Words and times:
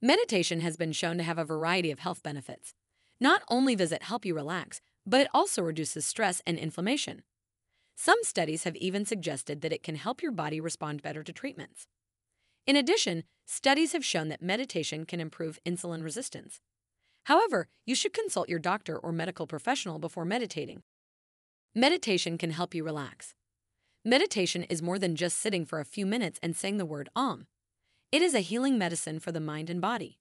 Meditation 0.00 0.60
has 0.60 0.76
been 0.76 0.92
shown 0.92 1.16
to 1.18 1.24
have 1.24 1.38
a 1.38 1.44
variety 1.44 1.90
of 1.90 1.98
health 1.98 2.22
benefits. 2.22 2.72
Not 3.20 3.42
only 3.48 3.74
does 3.74 3.90
it 3.90 4.04
help 4.04 4.24
you 4.24 4.32
relax, 4.32 4.80
but 5.04 5.20
it 5.20 5.28
also 5.34 5.60
reduces 5.60 6.06
stress 6.06 6.40
and 6.46 6.56
inflammation. 6.56 7.22
Some 7.96 8.18
studies 8.22 8.62
have 8.62 8.76
even 8.76 9.04
suggested 9.04 9.60
that 9.60 9.72
it 9.72 9.82
can 9.82 9.96
help 9.96 10.22
your 10.22 10.30
body 10.30 10.60
respond 10.60 11.02
better 11.02 11.24
to 11.24 11.32
treatments. 11.32 11.88
In 12.64 12.76
addition, 12.76 13.24
studies 13.44 13.92
have 13.92 14.04
shown 14.04 14.28
that 14.28 14.40
meditation 14.40 15.04
can 15.04 15.18
improve 15.18 15.58
insulin 15.66 16.04
resistance. 16.04 16.60
However, 17.24 17.66
you 17.84 17.96
should 17.96 18.12
consult 18.12 18.48
your 18.48 18.60
doctor 18.60 18.96
or 18.96 19.10
medical 19.10 19.48
professional 19.48 19.98
before 19.98 20.24
meditating. 20.24 20.82
Meditation 21.74 22.38
can 22.38 22.52
help 22.52 22.72
you 22.72 22.84
relax. 22.84 23.34
Meditation 24.04 24.62
is 24.64 24.80
more 24.80 25.00
than 25.00 25.16
just 25.16 25.38
sitting 25.38 25.64
for 25.64 25.80
a 25.80 25.84
few 25.84 26.06
minutes 26.06 26.38
and 26.40 26.54
saying 26.54 26.76
the 26.76 26.86
word 26.86 27.08
Om. 27.16 27.48
It 28.10 28.22
is 28.22 28.34
a 28.34 28.40
healing 28.40 28.78
medicine 28.78 29.20
for 29.20 29.32
the 29.32 29.40
mind 29.40 29.68
and 29.68 29.82
body. 29.82 30.18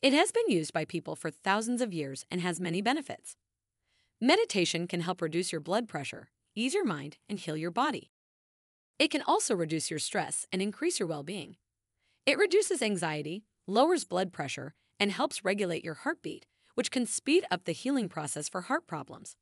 It 0.00 0.14
has 0.14 0.32
been 0.32 0.48
used 0.48 0.72
by 0.72 0.86
people 0.86 1.14
for 1.14 1.30
thousands 1.30 1.82
of 1.82 1.92
years 1.92 2.24
and 2.30 2.40
has 2.40 2.58
many 2.58 2.80
benefits. 2.80 3.36
Meditation 4.22 4.86
can 4.86 5.02
help 5.02 5.20
reduce 5.20 5.52
your 5.52 5.60
blood 5.60 5.86
pressure, 5.86 6.30
ease 6.54 6.72
your 6.72 6.86
mind, 6.86 7.18
and 7.28 7.38
heal 7.38 7.58
your 7.58 7.70
body. 7.70 8.10
It 8.98 9.10
can 9.10 9.20
also 9.26 9.54
reduce 9.54 9.90
your 9.90 9.98
stress 9.98 10.46
and 10.50 10.62
increase 10.62 10.98
your 10.98 11.08
well 11.08 11.22
being. 11.22 11.56
It 12.24 12.38
reduces 12.38 12.80
anxiety, 12.80 13.44
lowers 13.66 14.04
blood 14.04 14.32
pressure, 14.32 14.72
and 14.98 15.12
helps 15.12 15.44
regulate 15.44 15.84
your 15.84 15.94
heartbeat, 15.94 16.46
which 16.74 16.90
can 16.90 17.04
speed 17.04 17.44
up 17.50 17.64
the 17.64 17.72
healing 17.72 18.08
process 18.08 18.48
for 18.48 18.62
heart 18.62 18.86
problems. 18.86 19.36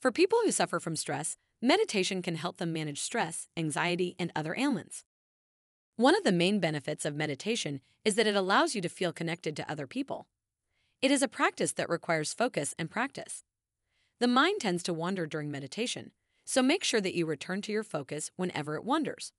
For 0.00 0.12
people 0.12 0.38
who 0.44 0.52
suffer 0.52 0.78
from 0.78 0.94
stress, 0.94 1.36
meditation 1.60 2.22
can 2.22 2.36
help 2.36 2.58
them 2.58 2.72
manage 2.72 3.00
stress, 3.00 3.48
anxiety, 3.56 4.14
and 4.20 4.30
other 4.36 4.54
ailments. 4.56 5.02
One 5.96 6.16
of 6.16 6.24
the 6.24 6.32
main 6.32 6.58
benefits 6.58 7.04
of 7.04 7.14
meditation 7.14 7.80
is 8.04 8.14
that 8.14 8.26
it 8.26 8.34
allows 8.34 8.74
you 8.74 8.80
to 8.80 8.88
feel 8.88 9.12
connected 9.12 9.54
to 9.56 9.70
other 9.70 9.86
people. 9.86 10.26
It 11.02 11.10
is 11.10 11.22
a 11.22 11.28
practice 11.28 11.72
that 11.72 11.90
requires 11.90 12.32
focus 12.32 12.74
and 12.78 12.90
practice. 12.90 13.44
The 14.18 14.26
mind 14.26 14.60
tends 14.60 14.82
to 14.84 14.94
wander 14.94 15.26
during 15.26 15.50
meditation, 15.50 16.12
so 16.44 16.62
make 16.62 16.82
sure 16.82 17.00
that 17.00 17.14
you 17.14 17.26
return 17.26 17.60
to 17.62 17.72
your 17.72 17.82
focus 17.82 18.30
whenever 18.36 18.74
it 18.76 18.84
wanders. 18.84 19.32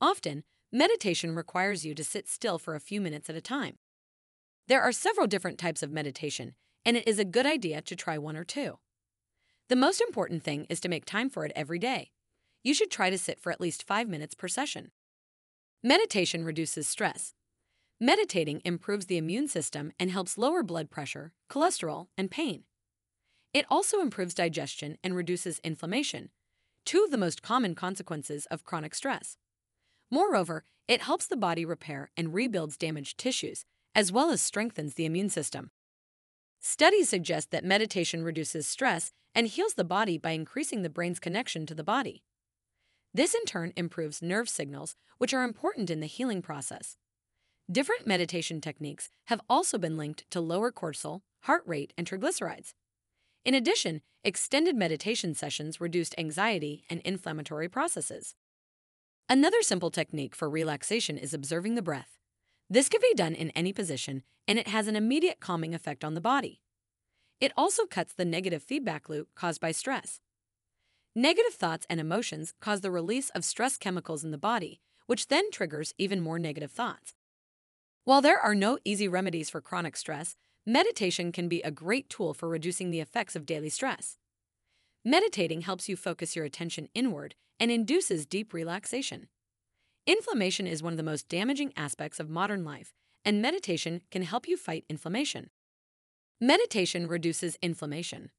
Often, 0.00 0.44
meditation 0.70 1.34
requires 1.34 1.84
you 1.86 1.94
to 1.94 2.04
sit 2.04 2.28
still 2.28 2.58
for 2.58 2.74
a 2.74 2.80
few 2.80 3.00
minutes 3.00 3.30
at 3.30 3.36
a 3.36 3.40
time. 3.40 3.78
There 4.68 4.82
are 4.82 4.92
several 4.92 5.26
different 5.26 5.58
types 5.58 5.82
of 5.82 5.90
meditation, 5.90 6.54
and 6.84 6.96
it 6.96 7.08
is 7.08 7.18
a 7.18 7.24
good 7.24 7.46
idea 7.46 7.80
to 7.82 7.96
try 7.96 8.18
one 8.18 8.36
or 8.36 8.44
two. 8.44 8.78
The 9.68 9.76
most 9.76 10.00
important 10.00 10.42
thing 10.42 10.66
is 10.68 10.80
to 10.80 10.88
make 10.88 11.04
time 11.04 11.30
for 11.30 11.46
it 11.46 11.52
every 11.56 11.78
day. 11.78 12.10
You 12.62 12.74
should 12.74 12.90
try 12.90 13.08
to 13.08 13.18
sit 13.18 13.40
for 13.40 13.50
at 13.50 13.60
least 13.60 13.86
five 13.86 14.08
minutes 14.08 14.34
per 14.34 14.48
session. 14.48 14.90
Meditation 15.82 16.44
reduces 16.44 16.86
stress. 16.86 17.32
Meditating 17.98 18.60
improves 18.66 19.06
the 19.06 19.16
immune 19.16 19.48
system 19.48 19.92
and 19.98 20.10
helps 20.10 20.36
lower 20.36 20.62
blood 20.62 20.90
pressure, 20.90 21.32
cholesterol, 21.50 22.08
and 22.18 22.30
pain. 22.30 22.64
It 23.54 23.64
also 23.70 24.00
improves 24.00 24.34
digestion 24.34 24.98
and 25.02 25.16
reduces 25.16 25.58
inflammation, 25.60 26.28
two 26.84 27.02
of 27.02 27.10
the 27.10 27.16
most 27.16 27.40
common 27.40 27.74
consequences 27.74 28.44
of 28.50 28.62
chronic 28.62 28.94
stress. 28.94 29.38
Moreover, 30.10 30.64
it 30.86 31.00
helps 31.00 31.26
the 31.26 31.36
body 31.36 31.64
repair 31.64 32.10
and 32.14 32.34
rebuilds 32.34 32.76
damaged 32.76 33.16
tissues, 33.16 33.64
as 33.94 34.12
well 34.12 34.30
as 34.30 34.42
strengthens 34.42 34.94
the 34.94 35.06
immune 35.06 35.30
system. 35.30 35.70
Studies 36.60 37.08
suggest 37.08 37.52
that 37.52 37.64
meditation 37.64 38.22
reduces 38.22 38.66
stress 38.66 39.12
and 39.34 39.46
heals 39.46 39.74
the 39.74 39.84
body 39.84 40.18
by 40.18 40.32
increasing 40.32 40.82
the 40.82 40.90
brain's 40.90 41.18
connection 41.18 41.64
to 41.64 41.74
the 41.74 41.82
body. 41.82 42.22
This 43.12 43.34
in 43.34 43.44
turn 43.44 43.72
improves 43.76 44.22
nerve 44.22 44.48
signals, 44.48 44.94
which 45.18 45.34
are 45.34 45.42
important 45.42 45.90
in 45.90 46.00
the 46.00 46.06
healing 46.06 46.42
process. 46.42 46.96
Different 47.70 48.06
meditation 48.06 48.60
techniques 48.60 49.10
have 49.26 49.40
also 49.48 49.78
been 49.78 49.96
linked 49.96 50.24
to 50.30 50.40
lower 50.40 50.70
cortisol, 50.70 51.22
heart 51.42 51.62
rate, 51.66 51.92
and 51.98 52.06
triglycerides. 52.06 52.74
In 53.44 53.54
addition, 53.54 54.02
extended 54.22 54.76
meditation 54.76 55.34
sessions 55.34 55.80
reduced 55.80 56.14
anxiety 56.18 56.84
and 56.88 57.00
inflammatory 57.00 57.68
processes. 57.68 58.34
Another 59.28 59.62
simple 59.62 59.90
technique 59.90 60.34
for 60.34 60.50
relaxation 60.50 61.16
is 61.16 61.34
observing 61.34 61.74
the 61.74 61.82
breath. 61.82 62.18
This 62.68 62.88
can 62.88 63.00
be 63.00 63.14
done 63.14 63.34
in 63.34 63.50
any 63.50 63.72
position, 63.72 64.22
and 64.46 64.58
it 64.58 64.68
has 64.68 64.86
an 64.86 64.96
immediate 64.96 65.40
calming 65.40 65.74
effect 65.74 66.04
on 66.04 66.14
the 66.14 66.20
body. 66.20 66.60
It 67.40 67.52
also 67.56 67.86
cuts 67.86 68.12
the 68.12 68.24
negative 68.24 68.62
feedback 68.62 69.08
loop 69.08 69.28
caused 69.34 69.60
by 69.60 69.72
stress. 69.72 70.20
Negative 71.16 71.52
thoughts 71.52 71.86
and 71.90 71.98
emotions 71.98 72.54
cause 72.60 72.82
the 72.82 72.90
release 72.90 73.30
of 73.30 73.44
stress 73.44 73.76
chemicals 73.76 74.22
in 74.22 74.30
the 74.30 74.38
body, 74.38 74.80
which 75.06 75.26
then 75.26 75.50
triggers 75.50 75.92
even 75.98 76.20
more 76.20 76.38
negative 76.38 76.70
thoughts. 76.70 77.14
While 78.04 78.22
there 78.22 78.38
are 78.38 78.54
no 78.54 78.78
easy 78.84 79.08
remedies 79.08 79.50
for 79.50 79.60
chronic 79.60 79.96
stress, 79.96 80.36
meditation 80.64 81.32
can 81.32 81.48
be 81.48 81.62
a 81.62 81.72
great 81.72 82.08
tool 82.08 82.32
for 82.32 82.48
reducing 82.48 82.90
the 82.92 83.00
effects 83.00 83.34
of 83.34 83.44
daily 83.44 83.70
stress. 83.70 84.18
Meditating 85.04 85.62
helps 85.62 85.88
you 85.88 85.96
focus 85.96 86.36
your 86.36 86.44
attention 86.44 86.88
inward 86.94 87.34
and 87.58 87.72
induces 87.72 88.24
deep 88.24 88.54
relaxation. 88.54 89.26
Inflammation 90.06 90.68
is 90.68 90.80
one 90.80 90.92
of 90.92 90.96
the 90.96 91.02
most 91.02 91.28
damaging 91.28 91.72
aspects 91.76 92.20
of 92.20 92.30
modern 92.30 92.64
life, 92.64 92.94
and 93.24 93.42
meditation 93.42 94.02
can 94.12 94.22
help 94.22 94.46
you 94.46 94.56
fight 94.56 94.84
inflammation. 94.88 95.50
Meditation 96.40 97.08
reduces 97.08 97.58
inflammation. 97.60 98.30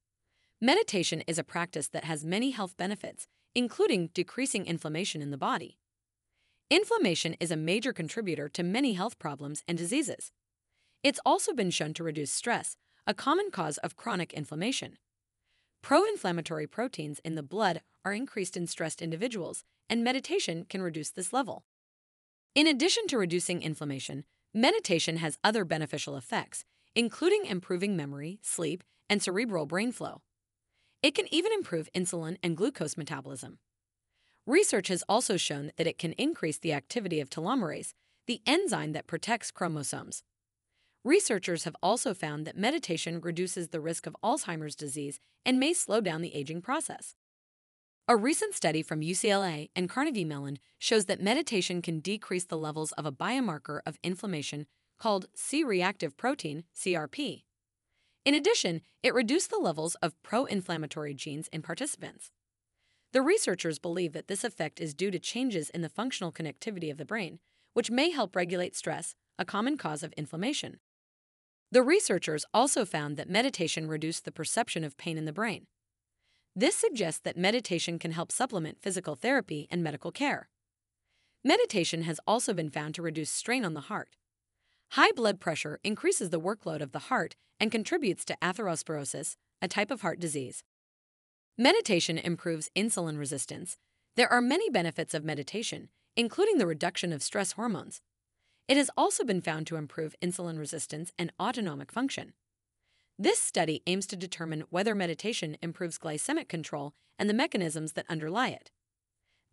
Meditation 0.63 1.23
is 1.25 1.39
a 1.39 1.43
practice 1.43 1.87
that 1.87 2.03
has 2.03 2.23
many 2.23 2.51
health 2.51 2.77
benefits, 2.77 3.27
including 3.55 4.11
decreasing 4.13 4.67
inflammation 4.67 5.19
in 5.19 5.31
the 5.31 5.37
body. 5.37 5.79
Inflammation 6.69 7.35
is 7.39 7.49
a 7.49 7.57
major 7.57 7.91
contributor 7.91 8.47
to 8.47 8.61
many 8.61 8.93
health 8.93 9.17
problems 9.17 9.63
and 9.67 9.75
diseases. 9.75 10.31
It's 11.03 11.19
also 11.25 11.53
been 11.53 11.71
shown 11.71 11.95
to 11.95 12.03
reduce 12.03 12.31
stress, 12.31 12.77
a 13.07 13.15
common 13.15 13.49
cause 13.49 13.79
of 13.79 13.95
chronic 13.95 14.33
inflammation. 14.33 14.99
Pro 15.81 16.03
inflammatory 16.05 16.67
proteins 16.67 17.19
in 17.25 17.33
the 17.33 17.41
blood 17.41 17.81
are 18.05 18.13
increased 18.13 18.55
in 18.55 18.67
stressed 18.67 19.01
individuals, 19.01 19.63
and 19.89 20.03
meditation 20.03 20.67
can 20.69 20.83
reduce 20.83 21.09
this 21.09 21.33
level. 21.33 21.63
In 22.53 22.67
addition 22.67 23.07
to 23.07 23.17
reducing 23.17 23.63
inflammation, 23.63 24.25
meditation 24.53 25.17
has 25.17 25.39
other 25.43 25.65
beneficial 25.65 26.17
effects, 26.17 26.65
including 26.95 27.47
improving 27.47 27.97
memory, 27.97 28.37
sleep, 28.43 28.83
and 29.09 29.23
cerebral 29.23 29.65
brain 29.65 29.91
flow. 29.91 30.21
It 31.03 31.15
can 31.15 31.25
even 31.33 31.51
improve 31.51 31.89
insulin 31.95 32.37
and 32.43 32.55
glucose 32.55 32.95
metabolism. 32.95 33.57
Research 34.45 34.87
has 34.89 35.03
also 35.09 35.35
shown 35.35 35.71
that 35.77 35.87
it 35.87 35.97
can 35.97 36.13
increase 36.13 36.59
the 36.59 36.73
activity 36.73 37.19
of 37.19 37.29
telomerase, 37.29 37.93
the 38.27 38.41
enzyme 38.45 38.91
that 38.93 39.07
protects 39.07 39.49
chromosomes. 39.49 40.23
Researchers 41.03 41.63
have 41.63 41.75
also 41.81 42.13
found 42.13 42.45
that 42.45 42.55
meditation 42.55 43.19
reduces 43.19 43.69
the 43.69 43.79
risk 43.79 44.05
of 44.05 44.15
Alzheimer's 44.23 44.75
disease 44.75 45.19
and 45.43 45.59
may 45.59 45.73
slow 45.73 46.01
down 46.01 46.21
the 46.21 46.35
aging 46.35 46.61
process. 46.61 47.15
A 48.07 48.15
recent 48.15 48.53
study 48.53 48.83
from 48.83 49.01
UCLA 49.01 49.69
and 49.75 49.89
Carnegie 49.89 50.25
Mellon 50.25 50.59
shows 50.77 51.05
that 51.05 51.21
meditation 51.21 51.81
can 51.81 51.99
decrease 51.99 52.45
the 52.45 52.57
levels 52.57 52.91
of 52.91 53.07
a 53.07 53.11
biomarker 53.11 53.79
of 53.87 53.97
inflammation 54.03 54.67
called 54.99 55.25
C 55.33 55.63
reactive 55.63 56.15
protein, 56.15 56.65
CRP. 56.75 57.43
In 58.23 58.35
addition, 58.35 58.81
it 59.01 59.13
reduced 59.15 59.49
the 59.49 59.57
levels 59.57 59.95
of 59.95 60.21
pro 60.21 60.45
inflammatory 60.45 61.13
genes 61.13 61.47
in 61.47 61.61
participants. 61.61 62.31
The 63.13 63.21
researchers 63.21 63.79
believe 63.79 64.13
that 64.13 64.27
this 64.27 64.43
effect 64.43 64.79
is 64.79 64.93
due 64.93 65.11
to 65.11 65.19
changes 65.19 65.69
in 65.71 65.81
the 65.81 65.89
functional 65.89 66.31
connectivity 66.31 66.91
of 66.91 66.97
the 66.97 67.05
brain, 67.05 67.39
which 67.73 67.89
may 67.89 68.11
help 68.11 68.35
regulate 68.35 68.75
stress, 68.75 69.15
a 69.39 69.45
common 69.45 69.75
cause 69.75 70.03
of 70.03 70.13
inflammation. 70.13 70.79
The 71.71 71.81
researchers 71.81 72.45
also 72.53 72.85
found 72.85 73.17
that 73.17 73.29
meditation 73.29 73.87
reduced 73.87 74.25
the 74.25 74.31
perception 74.31 74.83
of 74.83 74.97
pain 74.97 75.17
in 75.17 75.25
the 75.25 75.33
brain. 75.33 75.67
This 76.55 76.75
suggests 76.75 77.21
that 77.21 77.37
meditation 77.37 77.97
can 77.97 78.11
help 78.11 78.31
supplement 78.31 78.81
physical 78.81 79.15
therapy 79.15 79.67
and 79.71 79.81
medical 79.81 80.11
care. 80.11 80.49
Meditation 81.43 82.03
has 82.03 82.19
also 82.27 82.53
been 82.53 82.69
found 82.69 82.93
to 82.95 83.01
reduce 83.01 83.31
strain 83.31 83.65
on 83.65 83.73
the 83.73 83.81
heart. 83.81 84.15
High 84.95 85.13
blood 85.13 85.39
pressure 85.39 85.79
increases 85.85 86.31
the 86.31 86.39
workload 86.41 86.81
of 86.81 86.91
the 86.91 87.07
heart 87.07 87.37
and 87.61 87.71
contributes 87.71 88.25
to 88.25 88.37
atherosclerosis, 88.41 89.37
a 89.61 89.69
type 89.69 89.89
of 89.89 90.01
heart 90.01 90.19
disease. 90.19 90.65
Meditation 91.57 92.17
improves 92.17 92.69
insulin 92.75 93.17
resistance. 93.17 93.77
There 94.17 94.27
are 94.27 94.41
many 94.41 94.69
benefits 94.69 95.13
of 95.13 95.23
meditation, 95.23 95.87
including 96.17 96.57
the 96.57 96.67
reduction 96.67 97.13
of 97.13 97.23
stress 97.23 97.53
hormones. 97.53 98.01
It 98.67 98.75
has 98.75 98.89
also 98.97 99.23
been 99.23 99.39
found 99.39 99.65
to 99.67 99.77
improve 99.77 100.13
insulin 100.21 100.59
resistance 100.59 101.13
and 101.17 101.31
autonomic 101.39 101.89
function. 101.89 102.33
This 103.17 103.39
study 103.39 103.83
aims 103.87 104.05
to 104.07 104.17
determine 104.17 104.65
whether 104.71 104.93
meditation 104.93 105.55
improves 105.61 105.99
glycemic 105.99 106.49
control 106.49 106.91
and 107.17 107.29
the 107.29 107.33
mechanisms 107.33 107.93
that 107.93 108.07
underlie 108.09 108.49
it. 108.49 108.71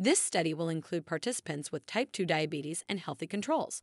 This 0.01 0.21
study 0.21 0.53
will 0.53 0.69
include 0.69 1.07
participants 1.07 1.71
with 1.71 1.87
type 1.87 2.11
2 2.11 2.27
diabetes 2.27 2.85
and 2.89 2.99
healthy 2.99 3.29
controls. 3.29 3.83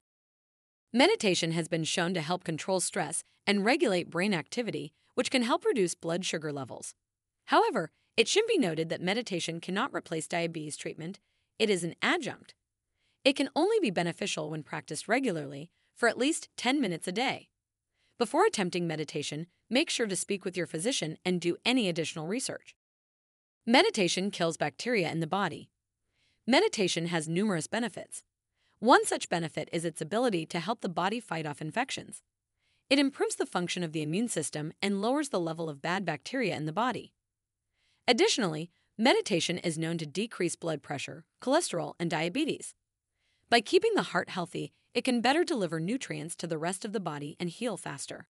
Meditation 0.97 1.51
has 1.51 1.67
been 1.67 1.83
shown 1.83 2.13
to 2.13 2.21
help 2.21 2.45
control 2.45 2.79
stress 2.79 3.21
and 3.45 3.65
regulate 3.65 4.09
brain 4.09 4.33
activity, 4.33 4.93
which 5.13 5.29
can 5.29 5.41
help 5.41 5.65
reduce 5.65 5.93
blood 5.93 6.23
sugar 6.23 6.53
levels. 6.53 6.93
However, 7.47 7.91
it 8.15 8.29
should 8.29 8.47
be 8.47 8.57
noted 8.57 8.87
that 8.87 9.01
meditation 9.01 9.59
cannot 9.59 9.93
replace 9.93 10.25
diabetes 10.25 10.77
treatment, 10.77 11.19
it 11.59 11.69
is 11.69 11.83
an 11.83 11.95
adjunct. 12.01 12.55
It 13.25 13.35
can 13.35 13.49
only 13.57 13.77
be 13.81 13.89
beneficial 13.89 14.49
when 14.49 14.63
practiced 14.63 15.09
regularly 15.09 15.69
for 15.97 16.07
at 16.07 16.17
least 16.17 16.47
10 16.55 16.79
minutes 16.79 17.09
a 17.09 17.11
day. 17.11 17.49
Before 18.17 18.45
attempting 18.45 18.87
meditation, 18.87 19.47
make 19.69 19.89
sure 19.89 20.07
to 20.07 20.15
speak 20.15 20.45
with 20.45 20.55
your 20.55 20.65
physician 20.65 21.17
and 21.25 21.41
do 21.41 21.57
any 21.65 21.89
additional 21.89 22.25
research. 22.25 22.73
Meditation 23.65 24.31
kills 24.31 24.55
bacteria 24.55 25.11
in 25.11 25.19
the 25.19 25.27
body. 25.27 25.67
Meditation 26.47 27.07
has 27.07 27.27
numerous 27.27 27.67
benefits. 27.67 28.23
One 28.79 29.05
such 29.05 29.29
benefit 29.29 29.69
is 29.71 29.85
its 29.85 30.01
ability 30.01 30.45
to 30.47 30.59
help 30.59 30.81
the 30.81 30.89
body 30.89 31.19
fight 31.19 31.45
off 31.45 31.61
infections. 31.61 32.21
It 32.89 32.99
improves 32.99 33.35
the 33.35 33.45
function 33.45 33.83
of 33.83 33.93
the 33.93 34.01
immune 34.01 34.27
system 34.27 34.73
and 34.81 35.01
lowers 35.01 35.29
the 35.29 35.39
level 35.39 35.69
of 35.69 35.81
bad 35.81 36.05
bacteria 36.05 36.55
in 36.55 36.65
the 36.65 36.73
body. 36.73 37.13
Additionally, 38.07 38.69
meditation 38.97 39.57
is 39.57 39.77
known 39.77 39.97
to 39.97 40.05
decrease 40.05 40.55
blood 40.55 40.83
pressure, 40.83 41.25
cholesterol, 41.41 41.93
and 41.99 42.09
diabetes. 42.09 42.75
By 43.49 43.61
keeping 43.61 43.93
the 43.95 44.03
heart 44.03 44.29
healthy, 44.29 44.73
it 44.93 45.03
can 45.03 45.21
better 45.21 45.43
deliver 45.43 45.79
nutrients 45.79 46.35
to 46.37 46.47
the 46.47 46.57
rest 46.57 46.85
of 46.85 46.93
the 46.93 46.99
body 46.99 47.35
and 47.39 47.49
heal 47.49 47.77
faster. 47.77 48.27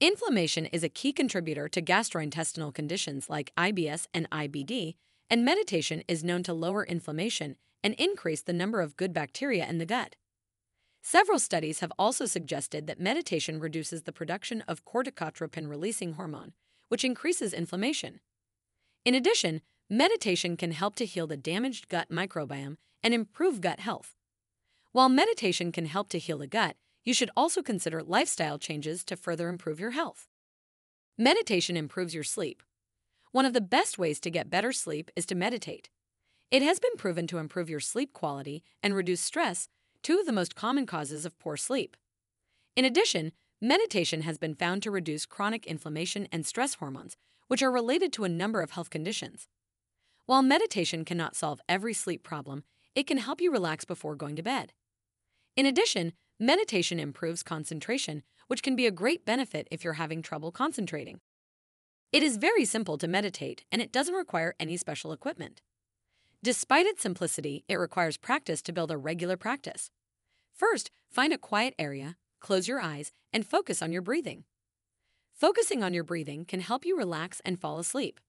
Inflammation 0.00 0.66
is 0.66 0.84
a 0.84 0.90
key 0.90 1.12
contributor 1.12 1.68
to 1.68 1.82
gastrointestinal 1.82 2.72
conditions 2.72 3.30
like 3.30 3.52
IBS 3.56 4.06
and 4.12 4.28
IBD, 4.30 4.94
and 5.30 5.44
meditation 5.44 6.02
is 6.06 6.22
known 6.22 6.42
to 6.42 6.52
lower 6.52 6.84
inflammation 6.84 7.56
and 7.86 7.94
increase 7.94 8.42
the 8.42 8.52
number 8.52 8.80
of 8.80 8.96
good 8.96 9.12
bacteria 9.12 9.64
in 9.64 9.78
the 9.78 9.86
gut. 9.86 10.16
Several 11.02 11.38
studies 11.38 11.78
have 11.78 11.92
also 11.96 12.26
suggested 12.26 12.88
that 12.88 12.98
meditation 12.98 13.60
reduces 13.60 14.02
the 14.02 14.12
production 14.12 14.60
of 14.62 14.84
corticotropin 14.84 15.68
releasing 15.68 16.14
hormone, 16.14 16.52
which 16.88 17.04
increases 17.04 17.52
inflammation. 17.52 18.18
In 19.04 19.14
addition, 19.14 19.60
meditation 19.88 20.56
can 20.56 20.72
help 20.72 20.96
to 20.96 21.06
heal 21.06 21.28
the 21.28 21.36
damaged 21.36 21.88
gut 21.88 22.10
microbiome 22.10 22.76
and 23.04 23.14
improve 23.14 23.60
gut 23.60 23.78
health. 23.78 24.16
While 24.90 25.08
meditation 25.08 25.70
can 25.70 25.86
help 25.86 26.08
to 26.08 26.18
heal 26.18 26.38
the 26.38 26.48
gut, 26.48 26.74
you 27.04 27.14
should 27.14 27.30
also 27.36 27.62
consider 27.62 28.02
lifestyle 28.02 28.58
changes 28.58 29.04
to 29.04 29.16
further 29.16 29.48
improve 29.48 29.78
your 29.78 29.92
health. 29.92 30.26
Meditation 31.16 31.76
improves 31.76 32.16
your 32.16 32.24
sleep. 32.24 32.64
One 33.30 33.44
of 33.44 33.52
the 33.52 33.60
best 33.60 33.96
ways 33.96 34.18
to 34.20 34.30
get 34.30 34.50
better 34.50 34.72
sleep 34.72 35.12
is 35.14 35.24
to 35.26 35.36
meditate. 35.36 35.88
It 36.48 36.62
has 36.62 36.78
been 36.78 36.96
proven 36.96 37.26
to 37.28 37.38
improve 37.38 37.68
your 37.68 37.80
sleep 37.80 38.12
quality 38.12 38.62
and 38.80 38.94
reduce 38.94 39.20
stress, 39.20 39.68
two 40.02 40.20
of 40.20 40.26
the 40.26 40.32
most 40.32 40.54
common 40.54 40.86
causes 40.86 41.24
of 41.24 41.36
poor 41.40 41.56
sleep. 41.56 41.96
In 42.76 42.84
addition, 42.84 43.32
meditation 43.60 44.22
has 44.22 44.38
been 44.38 44.54
found 44.54 44.82
to 44.84 44.92
reduce 44.92 45.26
chronic 45.26 45.66
inflammation 45.66 46.28
and 46.30 46.46
stress 46.46 46.74
hormones, 46.74 47.16
which 47.48 47.62
are 47.62 47.72
related 47.72 48.12
to 48.12 48.22
a 48.22 48.28
number 48.28 48.62
of 48.62 48.70
health 48.70 48.90
conditions. 48.90 49.48
While 50.26 50.42
meditation 50.42 51.04
cannot 51.04 51.34
solve 51.34 51.60
every 51.68 51.92
sleep 51.92 52.22
problem, 52.22 52.62
it 52.94 53.08
can 53.08 53.18
help 53.18 53.40
you 53.40 53.50
relax 53.50 53.84
before 53.84 54.14
going 54.14 54.36
to 54.36 54.42
bed. 54.42 54.72
In 55.56 55.66
addition, 55.66 56.12
meditation 56.38 57.00
improves 57.00 57.42
concentration, 57.42 58.22
which 58.46 58.62
can 58.62 58.76
be 58.76 58.86
a 58.86 58.92
great 58.92 59.24
benefit 59.24 59.66
if 59.72 59.82
you're 59.82 59.94
having 59.94 60.22
trouble 60.22 60.52
concentrating. 60.52 61.18
It 62.12 62.22
is 62.22 62.36
very 62.36 62.64
simple 62.64 62.98
to 62.98 63.08
meditate, 63.08 63.64
and 63.72 63.82
it 63.82 63.90
doesn't 63.90 64.14
require 64.14 64.54
any 64.60 64.76
special 64.76 65.10
equipment. 65.10 65.60
Despite 66.46 66.86
its 66.86 67.02
simplicity, 67.02 67.64
it 67.66 67.74
requires 67.74 68.16
practice 68.16 68.62
to 68.62 68.72
build 68.72 68.92
a 68.92 68.96
regular 68.96 69.36
practice. 69.36 69.90
First, 70.54 70.92
find 71.10 71.32
a 71.32 71.38
quiet 71.38 71.74
area, 71.76 72.14
close 72.38 72.68
your 72.68 72.80
eyes, 72.80 73.10
and 73.32 73.44
focus 73.44 73.82
on 73.82 73.90
your 73.90 74.00
breathing. 74.00 74.44
Focusing 75.34 75.82
on 75.82 75.92
your 75.92 76.04
breathing 76.04 76.44
can 76.44 76.60
help 76.60 76.84
you 76.84 76.96
relax 76.96 77.42
and 77.44 77.60
fall 77.60 77.80
asleep. 77.80 78.20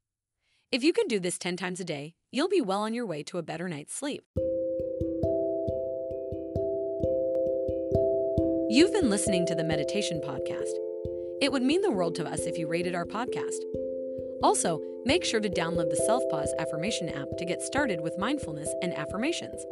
If 0.72 0.84
you 0.84 0.94
can 0.94 1.08
do 1.08 1.20
this 1.20 1.38
10 1.38 1.58
times 1.58 1.80
a 1.80 1.84
day, 1.84 2.16
you'll 2.32 2.50
be 2.50 2.60
well 2.60 2.82
on 2.82 2.96
your 2.96 3.06
way 3.06 3.22
to 3.22 3.38
a 3.38 3.44
better 3.44 3.70
night's 3.70 3.94
sleep. 3.94 4.24
You've 8.68 8.94
been 8.94 9.12
listening 9.12 9.46
to 9.46 9.54
the 9.54 9.64
Meditation 9.64 10.22
Podcast. 10.26 10.74
It 11.40 11.52
would 11.52 11.62
mean 11.62 11.84
the 11.84 11.92
world 11.92 12.16
to 12.16 12.26
us 12.26 12.48
if 12.48 12.58
you 12.58 12.68
rated 12.68 12.96
our 12.96 13.06
podcast. 13.06 13.62
Also, 14.42 14.82
make 15.08 15.24
sure 15.24 15.40
to 15.40 15.50
download 15.50 15.90
the 15.90 16.06
Selfpause 16.06 16.50
Affirmation 16.60 17.08
app 17.08 17.30
to 17.38 17.46
get 17.46 17.62
started 17.62 18.02
with 18.02 18.18
mindfulness 18.18 18.68
and 18.82 18.94
affirmations. 18.94 19.66